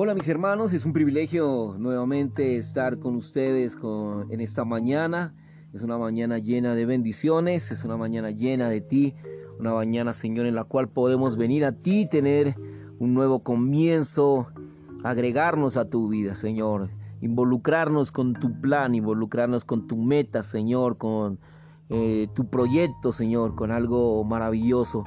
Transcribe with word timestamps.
Hola 0.00 0.14
mis 0.14 0.28
hermanos, 0.28 0.72
es 0.74 0.84
un 0.84 0.92
privilegio 0.92 1.74
nuevamente 1.76 2.56
estar 2.56 3.00
con 3.00 3.16
ustedes 3.16 3.76
en 4.30 4.40
esta 4.40 4.64
mañana. 4.64 5.34
Es 5.72 5.82
una 5.82 5.98
mañana 5.98 6.38
llena 6.38 6.76
de 6.76 6.86
bendiciones, 6.86 7.72
es 7.72 7.82
una 7.82 7.96
mañana 7.96 8.30
llena 8.30 8.68
de 8.68 8.80
ti, 8.80 9.16
una 9.58 9.74
mañana 9.74 10.12
Señor 10.12 10.46
en 10.46 10.54
la 10.54 10.62
cual 10.62 10.88
podemos 10.88 11.36
venir 11.36 11.64
a 11.64 11.72
ti, 11.72 12.06
tener 12.06 12.54
un 13.00 13.12
nuevo 13.12 13.42
comienzo, 13.42 14.46
agregarnos 15.02 15.76
a 15.76 15.90
tu 15.90 16.08
vida 16.08 16.36
Señor, 16.36 16.90
involucrarnos 17.20 18.12
con 18.12 18.34
tu 18.34 18.60
plan, 18.60 18.94
involucrarnos 18.94 19.64
con 19.64 19.88
tu 19.88 19.96
meta 19.96 20.44
Señor, 20.44 20.96
con 20.96 21.40
eh, 21.88 22.28
tu 22.36 22.48
proyecto 22.48 23.10
Señor, 23.10 23.56
con 23.56 23.72
algo 23.72 24.22
maravilloso 24.22 25.02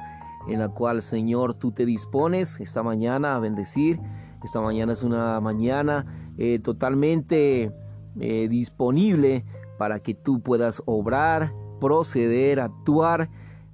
en 0.48 0.58
la 0.58 0.68
cual 0.68 1.00
Señor 1.00 1.54
tú 1.54 1.72
te 1.72 1.86
dispones 1.86 2.60
esta 2.60 2.82
mañana 2.82 3.36
a 3.36 3.38
bendecir 3.38 3.98
esta 4.42 4.60
mañana 4.60 4.92
es 4.92 5.02
una 5.02 5.40
mañana 5.40 6.06
eh, 6.36 6.58
totalmente 6.58 7.72
eh, 8.20 8.48
disponible 8.48 9.44
para 9.78 10.00
que 10.00 10.14
tú 10.14 10.40
puedas 10.40 10.82
obrar, 10.86 11.52
proceder, 11.80 12.60
actuar 12.60 13.30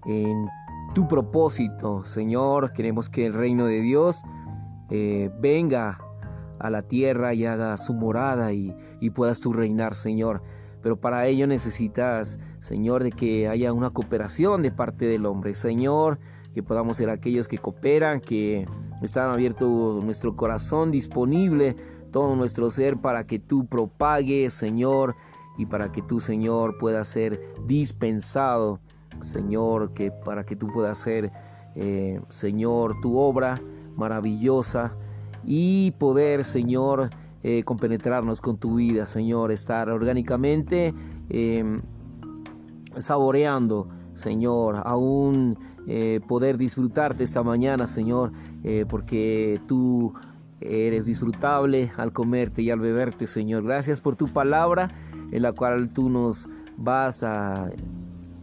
en 0.06 0.48
tu 0.94 1.08
propósito. 1.08 2.04
Señor, 2.04 2.72
queremos 2.72 3.08
que 3.08 3.26
el 3.26 3.34
reino 3.34 3.66
de 3.66 3.80
Dios 3.80 4.22
eh, 4.90 5.30
venga 5.40 6.00
a 6.58 6.70
la 6.70 6.82
tierra 6.82 7.34
y 7.34 7.44
haga 7.44 7.76
su 7.76 7.94
morada 7.94 8.52
y, 8.52 8.74
y 9.00 9.10
puedas 9.10 9.40
tú 9.40 9.52
reinar, 9.52 9.94
Señor. 9.94 10.42
Pero 10.82 11.00
para 11.00 11.26
ello 11.26 11.46
necesitas, 11.46 12.38
Señor, 12.60 13.04
de 13.04 13.12
que 13.12 13.48
haya 13.48 13.72
una 13.72 13.90
cooperación 13.90 14.62
de 14.62 14.70
parte 14.70 15.06
del 15.06 15.26
hombre. 15.26 15.54
Señor, 15.54 16.18
que 16.54 16.62
podamos 16.62 16.96
ser 16.96 17.10
aquellos 17.10 17.48
que 17.48 17.58
cooperan, 17.58 18.20
que 18.20 18.66
están 19.02 19.32
abierto 19.32 20.00
nuestro 20.02 20.36
corazón, 20.36 20.90
disponible 20.90 21.76
todo 22.10 22.34
nuestro 22.36 22.70
ser 22.70 22.96
para 22.96 23.26
que 23.26 23.38
tú 23.38 23.66
propagues, 23.66 24.54
Señor, 24.54 25.14
y 25.56 25.66
para 25.66 25.90
que 25.90 26.02
tú, 26.02 26.20
Señor, 26.20 26.78
puedas 26.78 27.08
ser 27.08 27.40
dispensado, 27.66 28.80
Señor, 29.20 29.92
que 29.92 30.10
para 30.10 30.44
que 30.44 30.56
tú 30.56 30.68
puedas 30.72 30.98
ser, 30.98 31.32
eh, 31.74 32.20
Señor, 32.28 33.00
tu 33.02 33.18
obra 33.18 33.60
maravillosa 33.96 34.96
y 35.44 35.90
poder, 35.98 36.44
Señor, 36.44 37.10
eh, 37.42 37.64
compenetrarnos 37.64 38.40
con 38.40 38.56
tu 38.56 38.76
vida, 38.76 39.04
Señor, 39.06 39.50
estar 39.50 39.90
orgánicamente 39.90 40.94
em, 41.28 41.82
saboreando, 42.96 43.88
Señor, 44.18 44.82
aún 44.84 45.56
eh, 45.86 46.20
poder 46.26 46.58
disfrutarte 46.58 47.22
esta 47.22 47.44
mañana, 47.44 47.86
Señor, 47.86 48.32
eh, 48.64 48.84
porque 48.88 49.60
tú 49.68 50.12
eres 50.60 51.06
disfrutable 51.06 51.92
al 51.96 52.12
comerte 52.12 52.62
y 52.62 52.70
al 52.70 52.80
beberte, 52.80 53.28
Señor. 53.28 53.62
Gracias 53.62 54.00
por 54.00 54.16
tu 54.16 54.26
palabra 54.28 54.90
en 55.30 55.42
la 55.42 55.52
cual 55.52 55.88
tú 55.90 56.10
nos 56.10 56.48
vas 56.76 57.22
a, 57.22 57.70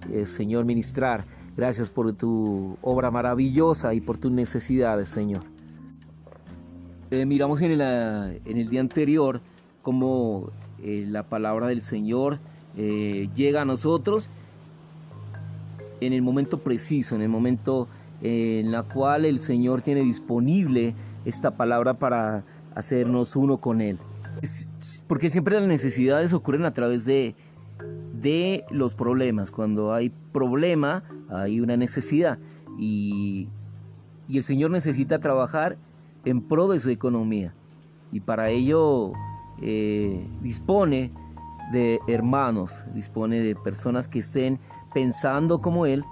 eh, 0.09 0.25
Señor, 0.25 0.63
ministrar. 0.63 1.25
Gracias 1.57 1.89
por 1.89 2.13
tu 2.13 2.77
obra 2.81 3.11
maravillosa 3.11 3.93
y 3.93 3.99
por 3.99 4.17
tus 4.17 4.31
necesidades, 4.31 5.09
Señor. 5.09 5.43
miramos 7.11 7.61
en, 7.61 7.81
en, 7.81 8.57
el 8.57 8.69
día 8.69 8.79
anterior 8.79 9.41
cómo 9.81 10.51
la 10.79 11.23
palabra 11.27 11.67
del 11.67 11.81
Señor 11.81 12.39
llega 12.75 13.61
a 13.61 13.65
nosotros 13.65 14.29
en 16.01 16.13
el 16.13 16.21
momento 16.21 16.59
preciso, 16.59 17.15
en 17.15 17.21
el 17.21 17.29
momento 17.29 17.87
eh, 18.21 18.61
en 18.61 18.71
la 18.71 18.83
cual 18.83 19.25
el 19.25 19.39
Señor 19.39 19.81
tiene 19.81 20.01
disponible 20.01 20.95
esta 21.25 21.57
palabra 21.57 21.95
para 21.99 22.43
hacernos 22.75 23.35
uno 23.35 23.57
con 23.57 23.81
Él. 23.81 23.97
Porque 25.07 25.29
siempre 25.29 25.59
las 25.59 25.67
necesidades 25.67 26.33
ocurren 26.33 26.65
a 26.65 26.73
través 26.73 27.05
de, 27.05 27.35
de 28.21 28.65
los 28.69 28.95
problemas. 28.95 29.51
Cuando 29.51 29.93
hay 29.93 30.11
problema, 30.31 31.03
hay 31.29 31.59
una 31.61 31.77
necesidad. 31.77 32.37
Y, 32.77 33.47
y 34.27 34.37
el 34.37 34.43
Señor 34.43 34.71
necesita 34.71 35.19
trabajar 35.19 35.77
en 36.25 36.41
pro 36.41 36.67
de 36.67 36.79
su 36.79 36.89
economía. 36.89 37.53
Y 38.11 38.19
para 38.19 38.49
ello 38.49 39.13
eh, 39.61 40.27
dispone 40.41 41.11
de 41.71 41.99
hermanos, 42.07 42.85
dispone 42.93 43.39
de 43.39 43.55
personas 43.55 44.07
que 44.07 44.19
estén 44.19 44.59
pensando 44.95 45.59
como 45.59 45.85
Él, 45.85 46.05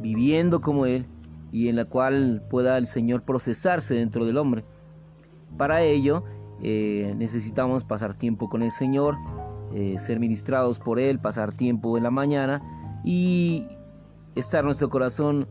viviendo 0.00 0.60
como 0.60 0.86
Él 0.86 1.06
y 1.50 1.66
en 1.66 1.74
la 1.74 1.84
cual 1.84 2.44
pueda 2.48 2.78
el 2.78 2.86
Señor 2.86 3.24
procesarse 3.24 3.94
dentro 3.94 4.24
del 4.24 4.38
hombre. 4.38 4.64
Para 5.56 5.82
ello 5.82 6.22
eh, 6.62 7.12
necesitamos 7.16 7.82
pasar 7.82 8.14
tiempo 8.14 8.48
con 8.48 8.62
el 8.62 8.70
Señor, 8.70 9.16
eh, 9.74 9.96
ser 9.98 10.20
ministrados 10.20 10.78
por 10.78 11.00
Él, 11.00 11.18
pasar 11.18 11.52
tiempo 11.52 11.98
en 11.98 12.04
la 12.04 12.12
mañana 12.12 12.62
y 13.04 13.66
estar 14.36 14.62
nuestro 14.62 14.88
corazón 14.90 15.48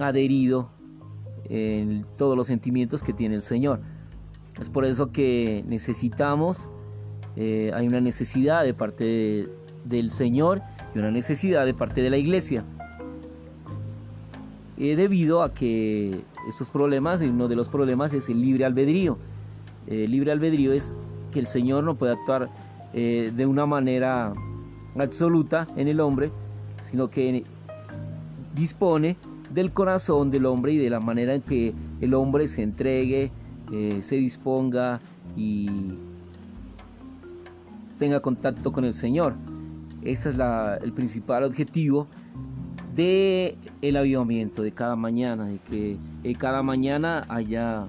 adherido 0.00 0.70
en 1.44 2.04
todos 2.16 2.36
los 2.36 2.48
sentimientos 2.48 3.04
que 3.04 3.12
tiene 3.12 3.36
el 3.36 3.42
Señor. 3.42 3.80
Es 4.58 4.70
por 4.70 4.84
eso 4.84 5.12
que 5.12 5.64
necesitamos 5.68 6.66
eh, 7.36 7.70
hay 7.74 7.86
una 7.86 8.00
necesidad 8.00 8.64
de 8.64 8.74
parte 8.74 9.48
del 9.88 10.10
Señor 10.10 10.62
y 10.94 10.98
una 10.98 11.10
necesidad 11.10 11.64
de 11.64 11.74
parte 11.74 12.02
de 12.02 12.10
la 12.10 12.16
iglesia. 12.16 12.64
Eh, 14.78 14.94
debido 14.96 15.42
a 15.42 15.54
que 15.54 16.22
estos 16.48 16.70
problemas, 16.70 17.20
uno 17.22 17.48
de 17.48 17.56
los 17.56 17.68
problemas 17.68 18.12
es 18.12 18.28
el 18.28 18.40
libre 18.40 18.64
albedrío. 18.64 19.18
El 19.86 20.10
libre 20.10 20.32
albedrío 20.32 20.72
es 20.72 20.94
que 21.32 21.38
el 21.38 21.46
Señor 21.46 21.84
no 21.84 21.94
puede 21.94 22.12
actuar 22.12 22.50
eh, 22.92 23.32
de 23.34 23.46
una 23.46 23.66
manera 23.66 24.32
absoluta 24.98 25.66
en 25.76 25.88
el 25.88 26.00
hombre, 26.00 26.30
sino 26.82 27.08
que 27.08 27.44
dispone 28.54 29.16
del 29.50 29.72
corazón 29.72 30.30
del 30.30 30.46
hombre 30.46 30.72
y 30.72 30.78
de 30.78 30.90
la 30.90 31.00
manera 31.00 31.34
en 31.34 31.42
que 31.42 31.74
el 32.00 32.14
hombre 32.14 32.48
se 32.48 32.62
entregue, 32.62 33.30
se 34.00 34.16
disponga 34.16 35.00
y 35.36 35.68
tenga 37.98 38.20
contacto 38.20 38.72
con 38.72 38.84
el 38.84 38.94
Señor. 38.94 39.34
Ese 40.06 40.30
es 40.30 40.38
el 40.82 40.92
principal 40.92 41.42
objetivo 41.42 42.06
de 42.94 43.58
avivamiento 43.82 44.62
de 44.62 44.70
cada 44.70 44.94
mañana, 44.94 45.46
de 45.46 45.58
que 45.58 45.98
eh, 46.22 46.34
cada 46.36 46.62
mañana 46.62 47.24
haya 47.28 47.88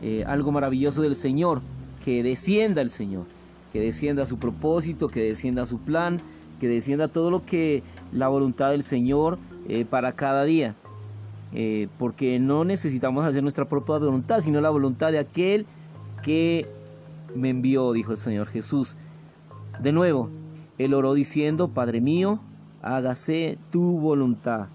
eh, 0.00 0.24
algo 0.28 0.52
maravilloso 0.52 1.02
del 1.02 1.16
Señor, 1.16 1.60
que 2.04 2.22
descienda 2.22 2.82
el 2.82 2.90
Señor, 2.90 3.26
que 3.72 3.80
descienda 3.80 4.26
su 4.26 4.38
propósito, 4.38 5.08
que 5.08 5.24
descienda 5.24 5.66
su 5.66 5.78
plan, 5.78 6.18
que 6.60 6.68
descienda 6.68 7.08
todo 7.08 7.32
lo 7.32 7.44
que 7.44 7.82
la 8.12 8.28
voluntad 8.28 8.70
del 8.70 8.84
Señor 8.84 9.40
eh, 9.68 9.84
para 9.84 10.12
cada 10.12 10.44
día. 10.44 10.76
porque 11.98 12.38
no 12.38 12.64
necesitamos 12.64 13.26
hacer 13.26 13.42
nuestra 13.42 13.68
propia 13.68 13.98
voluntad, 13.98 14.40
sino 14.40 14.60
la 14.60 14.70
voluntad 14.70 15.12
de 15.12 15.18
aquel 15.18 15.66
que 16.22 16.66
me 17.34 17.50
envió, 17.50 17.92
dijo 17.92 18.12
el 18.12 18.18
Señor 18.18 18.46
Jesús. 18.46 18.96
De 19.82 19.92
nuevo, 19.92 20.30
él 20.78 20.94
oró 20.94 21.14
diciendo, 21.14 21.68
Padre 21.68 22.00
mío, 22.00 22.40
hágase 22.82 23.58
tu 23.70 23.98
voluntad. 24.00 24.68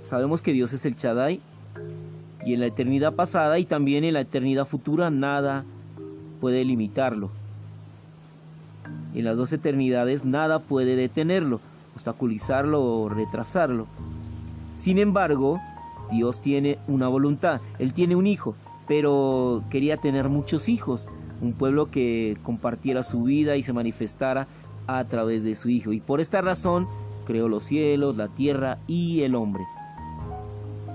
Sabemos 0.00 0.42
que 0.42 0.52
Dios 0.52 0.72
es 0.72 0.84
el 0.84 0.96
Chadai 0.96 1.40
y 2.44 2.54
en 2.54 2.60
la 2.60 2.66
eternidad 2.66 3.14
pasada 3.14 3.58
y 3.58 3.64
también 3.64 4.04
en 4.04 4.14
la 4.14 4.20
eternidad 4.20 4.66
futura 4.66 5.10
nada 5.10 5.64
puede 6.40 6.64
limitarlo. 6.64 7.30
En 9.14 9.24
las 9.24 9.36
dos 9.36 9.52
eternidades 9.52 10.24
nada 10.24 10.58
puede 10.58 10.96
detenerlo, 10.96 11.60
obstaculizarlo 11.94 12.82
o 12.82 13.08
retrasarlo. 13.08 13.86
Sin 14.74 14.98
embargo, 14.98 15.60
Dios 16.10 16.40
tiene 16.40 16.78
una 16.88 17.08
voluntad. 17.08 17.60
Él 17.78 17.94
tiene 17.94 18.16
un 18.16 18.26
hijo 18.26 18.56
pero 18.86 19.64
quería 19.70 19.96
tener 19.96 20.28
muchos 20.28 20.68
hijos, 20.68 21.08
un 21.44 21.52
pueblo 21.52 21.90
que 21.90 22.36
compartiera 22.42 23.02
su 23.02 23.22
vida 23.24 23.56
y 23.56 23.62
se 23.62 23.72
manifestara 23.72 24.46
a 24.86 25.04
través 25.04 25.44
de 25.44 25.54
su 25.54 25.68
hijo. 25.68 25.92
Y 25.92 26.00
por 26.00 26.20
esta 26.20 26.40
razón 26.40 26.88
creó 27.26 27.48
los 27.48 27.64
cielos, 27.64 28.16
la 28.16 28.28
tierra 28.28 28.78
y 28.86 29.22
el 29.22 29.34
hombre. 29.34 29.64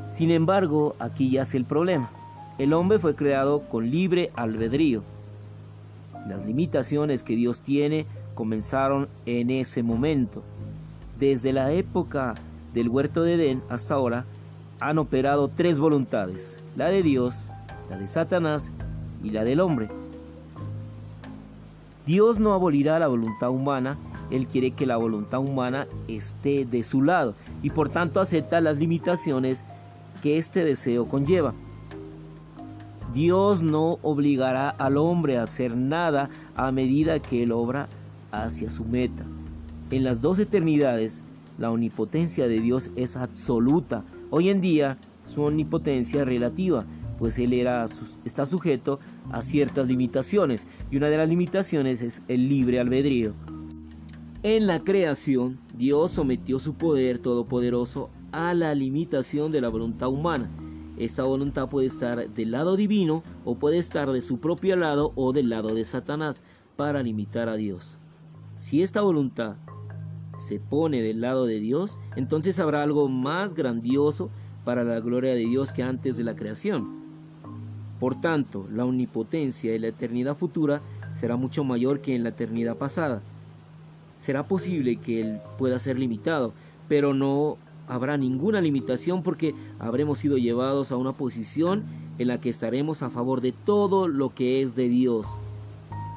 Sin 0.09 0.31
embargo, 0.31 0.95
aquí 0.99 1.29
yace 1.29 1.57
el 1.57 1.65
problema. 1.65 2.11
El 2.57 2.73
hombre 2.73 2.99
fue 2.99 3.15
creado 3.15 3.61
con 3.61 3.89
libre 3.89 4.31
albedrío. 4.35 5.03
Las 6.27 6.45
limitaciones 6.45 7.23
que 7.23 7.35
Dios 7.35 7.61
tiene 7.61 8.05
comenzaron 8.35 9.07
en 9.25 9.49
ese 9.51 9.83
momento. 9.83 10.43
Desde 11.19 11.53
la 11.53 11.71
época 11.71 12.33
del 12.73 12.89
huerto 12.89 13.23
de 13.23 13.35
Edén 13.35 13.63
hasta 13.69 13.95
ahora 13.95 14.25
han 14.79 14.97
operado 14.97 15.49
tres 15.49 15.79
voluntades, 15.79 16.63
la 16.75 16.89
de 16.89 17.03
Dios, 17.03 17.47
la 17.89 17.97
de 17.97 18.07
Satanás 18.07 18.71
y 19.23 19.31
la 19.31 19.43
del 19.43 19.59
hombre. 19.59 19.98
Dios 22.05 22.39
no 22.39 22.53
abolirá 22.53 22.97
la 22.99 23.07
voluntad 23.07 23.51
humana, 23.51 23.97
Él 24.31 24.47
quiere 24.47 24.71
que 24.71 24.85
la 24.85 24.97
voluntad 24.97 25.39
humana 25.39 25.87
esté 26.07 26.65
de 26.65 26.83
su 26.83 27.01
lado 27.01 27.35
y 27.61 27.69
por 27.69 27.89
tanto 27.89 28.19
acepta 28.19 28.61
las 28.61 28.77
limitaciones 28.77 29.63
que 30.21 30.37
este 30.37 30.63
deseo 30.63 31.07
conlleva. 31.07 31.53
Dios 33.13 33.63
no 33.63 33.97
obligará 34.03 34.69
al 34.69 34.97
hombre 34.97 35.37
a 35.37 35.43
hacer 35.43 35.75
nada 35.75 36.29
a 36.55 36.71
medida 36.71 37.19
que 37.19 37.43
él 37.43 37.51
obra 37.51 37.89
hacia 38.31 38.69
su 38.69 38.85
meta. 38.85 39.25
En 39.89 40.03
las 40.03 40.21
dos 40.21 40.37
eternidades, 40.37 41.23
la 41.57 41.71
omnipotencia 41.71 42.47
de 42.47 42.59
Dios 42.59 42.91
es 42.95 43.17
absoluta. 43.17 44.03
Hoy 44.29 44.49
en 44.49 44.61
día, 44.61 44.97
su 45.25 45.41
omnipotencia 45.41 46.21
es 46.21 46.27
relativa, 46.27 46.85
pues 47.19 47.37
Él 47.37 47.53
era, 47.53 47.85
está 48.23 48.45
sujeto 48.45 48.99
a 49.29 49.43
ciertas 49.43 49.87
limitaciones, 49.87 50.65
y 50.89 50.97
una 50.97 51.09
de 51.09 51.17
las 51.17 51.29
limitaciones 51.29 52.01
es 52.01 52.23
el 52.29 52.47
libre 52.47 52.79
albedrío. 52.79 53.35
En 54.41 54.67
la 54.67 54.79
creación, 54.79 55.59
Dios 55.77 56.13
sometió 56.13 56.59
su 56.59 56.75
poder 56.75 57.19
todopoderoso 57.19 58.09
a 58.31 58.53
la 58.53 58.73
limitación 58.73 59.51
de 59.51 59.59
la 59.59 59.67
voluntad 59.67 60.07
humana. 60.07 60.49
Esta 60.97 61.23
voluntad 61.23 61.67
puede 61.67 61.87
estar 61.87 62.29
del 62.29 62.51
lado 62.51 62.77
divino 62.77 63.21
o 63.43 63.55
puede 63.55 63.77
estar 63.77 64.09
de 64.11 64.21
su 64.21 64.39
propio 64.39 64.77
lado 64.77 65.11
o 65.15 65.33
del 65.33 65.49
lado 65.49 65.75
de 65.75 65.83
Satanás 65.83 66.41
para 66.77 67.03
limitar 67.03 67.49
a 67.49 67.55
Dios. 67.55 67.97
Si 68.55 68.81
esta 68.81 69.01
voluntad 69.01 69.57
se 70.37 70.61
pone 70.61 71.01
del 71.01 71.19
lado 71.19 71.45
de 71.45 71.59
Dios, 71.59 71.97
entonces 72.15 72.59
habrá 72.59 72.81
algo 72.81 73.09
más 73.09 73.55
grandioso 73.55 74.29
para 74.63 74.85
la 74.85 75.01
gloria 75.01 75.31
de 75.31 75.45
Dios 75.45 75.73
que 75.73 75.83
antes 75.83 76.15
de 76.15 76.23
la 76.23 76.35
creación. 76.35 77.08
Por 77.99 78.19
tanto, 78.21 78.65
la 78.71 78.85
omnipotencia 78.85 79.71
de 79.71 79.79
la 79.79 79.87
eternidad 79.87 80.37
futura 80.37 80.81
será 81.13 81.35
mucho 81.35 81.63
mayor 81.63 82.01
que 82.01 82.15
en 82.15 82.23
la 82.23 82.29
eternidad 82.29 82.77
pasada. 82.77 83.21
Será 84.19 84.47
posible 84.47 84.97
que 84.97 85.21
Él 85.21 85.41
pueda 85.57 85.79
ser 85.79 85.97
limitado, 85.99 86.53
pero 86.87 87.13
no 87.13 87.57
habrá 87.87 88.17
ninguna 88.17 88.61
limitación 88.61 89.23
porque 89.23 89.55
habremos 89.79 90.19
sido 90.19 90.37
llevados 90.37 90.91
a 90.91 90.97
una 90.97 91.13
posición 91.13 91.83
en 92.17 92.27
la 92.27 92.39
que 92.39 92.49
estaremos 92.49 93.01
a 93.01 93.09
favor 93.09 93.41
de 93.41 93.51
todo 93.51 94.07
lo 94.07 94.33
que 94.33 94.61
es 94.61 94.75
de 94.75 94.89
Dios. 94.89 95.27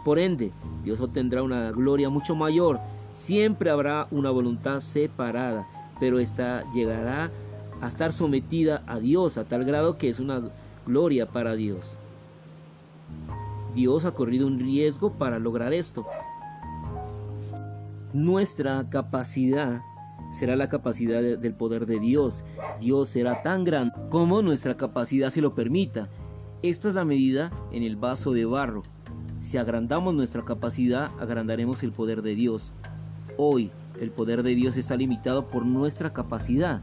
Por 0.04 0.18
ende, 0.18 0.52
Dios 0.84 1.00
obtendrá 1.00 1.42
una 1.42 1.70
gloria 1.70 2.10
mucho 2.10 2.34
mayor 2.34 2.80
Siempre 3.12 3.70
habrá 3.70 4.08
una 4.10 4.30
voluntad 4.30 4.80
separada, 4.80 5.68
pero 6.00 6.18
esta 6.18 6.64
llegará 6.72 7.30
a 7.80 7.86
estar 7.86 8.12
sometida 8.12 8.82
a 8.86 8.98
Dios 9.00 9.36
a 9.36 9.44
tal 9.44 9.64
grado 9.64 9.98
que 9.98 10.08
es 10.08 10.18
una 10.18 10.42
gloria 10.86 11.26
para 11.26 11.54
Dios. 11.54 11.96
Dios 13.74 14.04
ha 14.04 14.12
corrido 14.12 14.46
un 14.46 14.58
riesgo 14.58 15.12
para 15.12 15.38
lograr 15.38 15.72
esto. 15.72 16.06
Nuestra 18.12 18.88
capacidad 18.90 19.80
será 20.30 20.56
la 20.56 20.68
capacidad 20.68 21.22
del 21.22 21.54
poder 21.54 21.86
de 21.86 22.00
Dios. 22.00 22.44
Dios 22.80 23.08
será 23.08 23.42
tan 23.42 23.64
grande 23.64 23.92
como 24.10 24.42
nuestra 24.42 24.76
capacidad 24.76 25.30
se 25.30 25.40
lo 25.40 25.54
permita. 25.54 26.08
Esta 26.62 26.88
es 26.88 26.94
la 26.94 27.04
medida 27.04 27.50
en 27.72 27.82
el 27.82 27.96
vaso 27.96 28.32
de 28.32 28.44
barro. 28.44 28.82
Si 29.40 29.56
agrandamos 29.58 30.14
nuestra 30.14 30.44
capacidad, 30.44 31.10
agrandaremos 31.18 31.82
el 31.82 31.92
poder 31.92 32.22
de 32.22 32.34
Dios. 32.34 32.72
Hoy 33.36 33.70
el 34.00 34.10
poder 34.10 34.42
de 34.42 34.54
Dios 34.54 34.76
está 34.76 34.96
limitado 34.96 35.48
por 35.48 35.64
nuestra 35.64 36.12
capacidad 36.12 36.82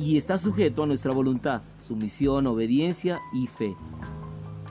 y 0.00 0.16
está 0.16 0.38
sujeto 0.38 0.82
a 0.82 0.86
nuestra 0.86 1.12
voluntad, 1.12 1.60
sumisión, 1.80 2.46
obediencia 2.46 3.20
y 3.34 3.46
fe. 3.46 3.76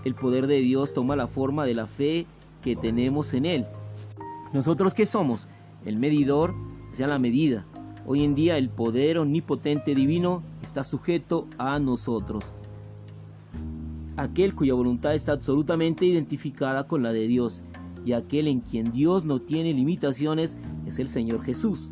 El 0.04 0.16
poder 0.16 0.48
de 0.48 0.58
Dios 0.58 0.96
toma 0.96 1.16
la 1.16 1.28
forma 1.28 1.66
de 1.66 1.76
la 1.76 1.86
fe 1.86 2.26
que 2.64 2.76
tenemos 2.76 3.34
en 3.34 3.46
Él. 3.46 3.68
Nosotros 4.54 4.96
qué 4.96 5.06
somos? 5.06 5.48
El 5.86 5.98
medidor, 5.98 6.56
o 6.92 6.96
sea, 6.96 7.08
la 7.08 7.20
medida. 7.20 7.66
Hoy 8.08 8.24
en 8.24 8.34
día 8.34 8.58
el 8.58 8.70
poder 8.70 9.20
omnipotente 9.20 9.94
divino 9.94 10.42
está 10.64 10.84
sujeto 10.84 11.48
a 11.60 11.78
nosotros. 11.78 12.52
Aquel 14.18 14.56
cuya 14.56 14.74
voluntad 14.74 15.14
está 15.14 15.34
absolutamente 15.34 16.06
identificada 16.06 16.88
con 16.88 17.04
la 17.04 17.12
de 17.12 17.28
Dios 17.28 17.62
y 18.04 18.14
aquel 18.14 18.48
en 18.48 18.62
quien 18.62 18.92
Dios 18.92 19.26
no 19.26 19.40
tiene 19.40 19.74
limitaciones 19.74 20.58
es 20.88 20.98
el 20.98 21.08
Señor 21.08 21.44
Jesús. 21.44 21.92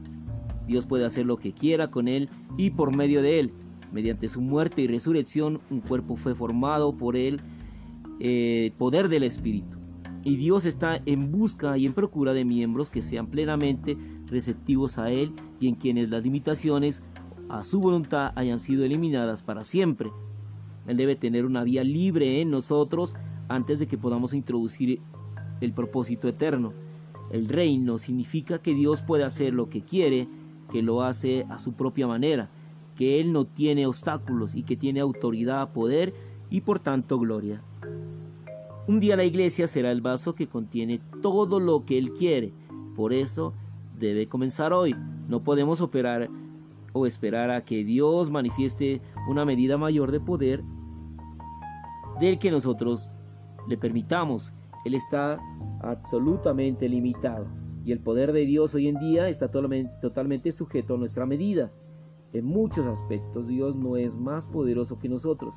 Dios 0.68 0.86
puede 0.86 1.06
hacer 1.06 1.26
lo 1.26 1.38
que 1.38 1.54
quiera 1.54 1.90
con 1.90 2.08
él 2.08 2.30
y 2.58 2.72
por 2.72 2.96
medio 2.96 3.22
de 3.22 3.40
él. 3.40 3.54
Mediante 3.92 4.30
su 4.30 4.42
muerte 4.42 4.82
y 4.82 4.88
resurrección, 4.88 5.62
un 5.70 5.80
cuerpo 5.80 6.18
fue 6.18 6.36
formado 6.36 6.98
por 6.98 7.16
él, 7.16 7.40
eh, 8.20 8.74
poder 8.78 9.08
del 9.08 9.24
Espíritu. 9.24 9.78
Y 10.24 10.36
Dios 10.36 10.66
está 10.66 11.02
en 11.06 11.32
busca 11.32 11.78
y 11.78 11.86
en 11.86 11.94
procura 11.94 12.34
de 12.34 12.44
miembros 12.44 12.90
que 12.90 13.02
sean 13.02 13.28
plenamente 13.28 13.98
receptivos 14.26 14.98
a 14.98 15.10
Él 15.10 15.32
y 15.62 15.70
en 15.70 15.76
quienes 15.76 16.10
las 16.10 16.22
limitaciones 16.22 17.02
a 17.48 17.64
su 17.64 17.80
voluntad 17.80 18.34
hayan 18.36 18.60
sido 18.60 18.84
eliminadas 18.84 19.42
para 19.42 19.64
siempre. 19.64 20.12
Él 20.86 20.98
debe 20.98 21.16
tener 21.16 21.46
una 21.46 21.64
vía 21.64 21.84
libre 21.84 22.42
en 22.42 22.50
nosotros 22.50 23.16
antes 23.48 23.80
de 23.80 23.88
que 23.88 23.98
podamos 23.98 24.34
introducir 24.34 25.00
el 25.62 25.74
propósito 25.74 26.28
eterno. 26.28 26.74
El 27.32 27.48
reino 27.48 27.98
significa 27.98 28.60
que 28.62 28.74
Dios 28.74 29.04
puede 29.04 29.24
hacer 29.24 29.54
lo 29.54 29.70
que 29.70 29.84
quiere, 29.84 30.28
que 30.72 30.82
lo 30.82 31.02
hace 31.02 31.46
a 31.50 31.60
su 31.60 31.74
propia 31.74 32.08
manera, 32.08 32.50
que 32.96 33.20
Él 33.20 33.32
no 33.32 33.46
tiene 33.46 33.86
obstáculos 33.86 34.56
y 34.56 34.64
que 34.64 34.76
tiene 34.76 35.00
autoridad, 35.00 35.72
poder 35.72 36.14
y 36.50 36.62
por 36.62 36.80
tanto 36.80 37.20
gloria. 37.20 37.62
Un 38.88 39.00
día 39.00 39.18
la 39.18 39.26
iglesia 39.26 39.68
será 39.68 39.92
el 39.92 40.02
vaso 40.02 40.34
que 40.34 40.48
contiene 40.48 41.02
todo 41.22 41.60
lo 41.60 41.86
que 41.86 41.98
Él 41.98 42.14
quiere. 42.14 42.54
Por 42.96 43.12
eso 43.12 43.54
debe 44.00 44.28
comenzar 44.28 44.72
hoy. 44.72 44.96
No 45.28 45.44
podemos 45.44 45.82
operar 45.82 46.30
o 46.94 47.06
esperar 47.06 47.52
a 47.52 47.66
que 47.66 47.84
Dios 47.84 48.30
manifieste 48.30 49.02
una 49.28 49.44
medida 49.44 49.78
mayor 49.78 50.12
de 50.12 50.20
poder 50.20 50.64
del 52.20 52.40
que 52.40 52.50
nosotros 52.50 53.12
le 53.68 53.78
permitamos. 53.78 54.54
Él 54.86 54.94
está 54.94 55.40
absolutamente 55.82 56.88
limitado. 56.88 57.48
Y 57.88 57.94
el 57.94 58.02
poder 58.02 58.34
de 58.34 58.46
Dios 58.46 58.76
hoy 58.76 58.88
en 58.88 59.00
día 59.00 59.30
está 59.30 59.50
totalmente 59.50 60.52
sujeto 60.52 60.96
a 60.96 60.98
nuestra 60.98 61.26
medida. 61.26 61.72
En 62.34 62.44
muchos 62.44 62.86
aspectos 62.86 63.48
Dios 63.48 63.78
no 63.78 63.96
es 63.96 64.18
más 64.18 64.46
poderoso 64.46 65.00
que 65.00 65.08
nosotros. 65.08 65.56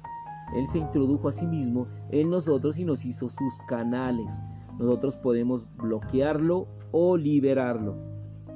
Él 0.55 0.69
se 0.69 0.79
introdujo 0.79 1.27
a 1.27 1.33
sí 1.33 1.45
mismo 1.45 1.89
en 2.09 2.31
nosotros 2.31 2.79
y 2.79 2.85
nos 2.85 3.05
hizo 3.05 3.29
sus 3.29 3.59
canales. 3.67 4.43
Nosotros 4.79 5.17
podemos 5.17 5.67
bloquearlo 5.77 6.69
o 6.93 7.17
liberarlo. 7.17 7.97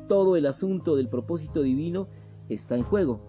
Todo 0.06 0.36
el 0.36 0.46
asunto 0.46 0.94
del 0.94 1.08
propósito 1.08 1.60
divino 1.62 2.06
está 2.48 2.76
en 2.76 2.84
juego. 2.84 3.22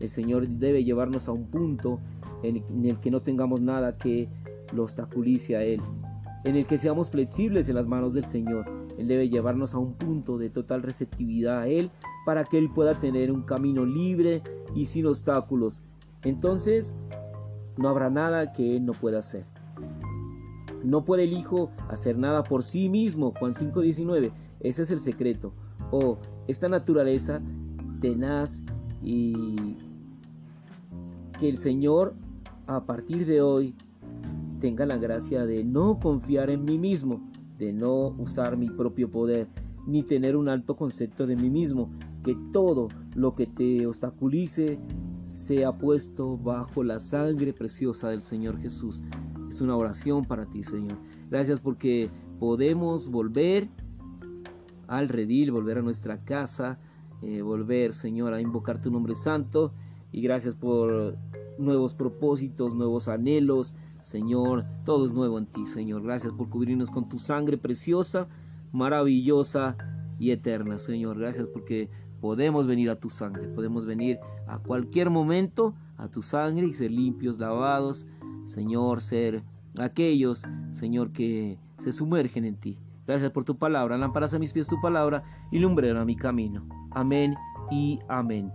El 0.00 0.08
Señor 0.08 0.48
debe 0.48 0.82
llevarnos 0.82 1.28
a 1.28 1.32
un 1.32 1.46
punto 1.46 2.00
en 2.42 2.84
el 2.84 2.98
que 2.98 3.12
no 3.12 3.22
tengamos 3.22 3.60
nada 3.60 3.96
que 3.96 4.28
lo 4.74 4.82
obstaculice 4.82 5.54
a 5.54 5.62
Él 5.62 5.80
en 6.44 6.56
el 6.56 6.66
que 6.66 6.78
seamos 6.78 7.10
flexibles 7.10 7.68
en 7.68 7.76
las 7.76 7.86
manos 7.86 8.14
del 8.14 8.24
Señor. 8.24 8.81
Él 8.98 9.08
debe 9.08 9.28
llevarnos 9.28 9.74
a 9.74 9.78
un 9.78 9.94
punto 9.94 10.38
de 10.38 10.50
total 10.50 10.82
receptividad 10.82 11.60
a 11.60 11.68
Él 11.68 11.90
para 12.26 12.44
que 12.44 12.58
Él 12.58 12.70
pueda 12.72 12.98
tener 12.98 13.32
un 13.32 13.42
camino 13.42 13.84
libre 13.84 14.42
y 14.74 14.86
sin 14.86 15.06
obstáculos. 15.06 15.82
Entonces, 16.24 16.94
no 17.76 17.88
habrá 17.88 18.10
nada 18.10 18.52
que 18.52 18.76
Él 18.76 18.84
no 18.84 18.92
pueda 18.92 19.18
hacer. 19.18 19.46
No 20.84 21.04
puede 21.04 21.24
el 21.24 21.32
Hijo 21.32 21.70
hacer 21.88 22.18
nada 22.18 22.42
por 22.42 22.62
sí 22.62 22.88
mismo. 22.88 23.32
Juan 23.38 23.54
5:19. 23.54 24.32
Ese 24.60 24.82
es 24.82 24.90
el 24.90 25.00
secreto. 25.00 25.52
O 25.90 25.98
oh, 25.98 26.18
esta 26.48 26.68
naturaleza 26.68 27.40
tenaz 28.00 28.62
y 29.02 29.76
que 31.38 31.48
el 31.48 31.56
Señor 31.56 32.14
a 32.66 32.84
partir 32.84 33.26
de 33.26 33.42
hoy 33.42 33.74
tenga 34.60 34.86
la 34.86 34.96
gracia 34.96 35.44
de 35.44 35.64
no 35.64 35.98
confiar 35.98 36.50
en 36.50 36.64
mí 36.64 36.78
mismo, 36.78 37.20
de 37.62 37.72
no 37.72 38.08
usar 38.18 38.56
mi 38.56 38.68
propio 38.68 39.08
poder, 39.08 39.46
ni 39.86 40.02
tener 40.02 40.36
un 40.36 40.48
alto 40.48 40.74
concepto 40.74 41.28
de 41.28 41.36
mí 41.36 41.48
mismo, 41.48 41.90
que 42.24 42.36
todo 42.50 42.88
lo 43.14 43.36
que 43.36 43.46
te 43.46 43.86
obstaculice 43.86 44.80
sea 45.24 45.78
puesto 45.78 46.36
bajo 46.36 46.82
la 46.82 46.98
sangre 46.98 47.52
preciosa 47.52 48.08
del 48.08 48.20
Señor 48.20 48.58
Jesús. 48.58 49.00
Es 49.48 49.60
una 49.60 49.76
oración 49.76 50.24
para 50.24 50.46
ti, 50.46 50.64
Señor. 50.64 50.98
Gracias 51.30 51.60
porque 51.60 52.10
podemos 52.40 53.08
volver 53.10 53.68
al 54.88 55.08
redil, 55.08 55.52
volver 55.52 55.78
a 55.78 55.82
nuestra 55.82 56.24
casa, 56.24 56.80
eh, 57.22 57.42
volver, 57.42 57.92
Señor, 57.92 58.34
a 58.34 58.40
invocar 58.40 58.80
tu 58.80 58.90
nombre 58.90 59.14
santo. 59.14 59.72
Y 60.10 60.20
gracias 60.20 60.56
por 60.56 61.16
nuevos 61.58 61.94
propósitos, 61.94 62.74
nuevos 62.74 63.06
anhelos, 63.06 63.74
Señor, 64.02 64.64
todo 64.84 65.06
es 65.06 65.12
nuevo 65.12 65.38
en 65.38 65.46
ti, 65.46 65.66
Señor. 65.66 66.02
Gracias 66.02 66.32
por 66.32 66.48
cubrirnos 66.48 66.90
con 66.90 67.08
tu 67.08 67.18
sangre 67.18 67.56
preciosa, 67.56 68.28
maravillosa 68.72 69.76
y 70.18 70.30
eterna, 70.30 70.78
Señor. 70.78 71.18
Gracias 71.18 71.46
porque 71.46 71.88
podemos 72.20 72.66
venir 72.66 72.90
a 72.90 72.96
tu 72.96 73.10
sangre, 73.10 73.48
podemos 73.48 73.84
venir 73.84 74.18
a 74.46 74.58
cualquier 74.58 75.10
momento 75.10 75.74
a 75.96 76.08
tu 76.08 76.22
sangre 76.22 76.66
y 76.66 76.72
ser 76.72 76.90
limpios, 76.90 77.38
lavados, 77.38 78.06
Señor, 78.46 79.00
ser 79.00 79.42
aquellos, 79.78 80.42
Señor, 80.72 81.12
que 81.12 81.58
se 81.78 81.92
sumergen 81.92 82.44
en 82.44 82.56
ti. 82.56 82.78
Gracias 83.06 83.30
por 83.30 83.44
tu 83.44 83.56
palabra, 83.56 83.98
lámparas 83.98 84.34
a 84.34 84.38
mis 84.38 84.52
pies 84.52 84.68
tu 84.68 84.80
palabra 84.80 85.24
y 85.50 85.58
lumbrero 85.58 86.00
a 86.00 86.04
mi 86.04 86.16
camino. 86.16 86.66
Amén 86.92 87.34
y 87.70 87.98
amén. 88.08 88.52